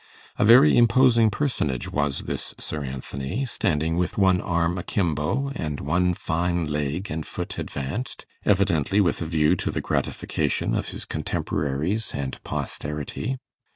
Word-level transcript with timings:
A 0.39 0.43
very 0.45 0.75
imposing 0.77 1.29
personage 1.29 1.91
was 1.91 2.21
this 2.23 2.55
Sir 2.57 2.83
Anthony, 2.83 3.45
standing 3.45 3.97
with 3.97 4.17
one 4.17 4.41
arm 4.41 4.79
akimbo, 4.79 5.51
and 5.53 5.79
one 5.79 6.15
fine 6.15 6.65
leg 6.65 7.11
and 7.11 7.23
foot 7.23 7.59
advanced, 7.59 8.25
evidently 8.43 8.99
with 8.99 9.21
a 9.21 9.27
view 9.27 9.55
to 9.57 9.69
the 9.69 9.79
gratification 9.79 10.73
of 10.73 10.89
his 10.89 11.05
contemporaries 11.05 12.15
and 12.15 12.43
posterity. 12.43 13.37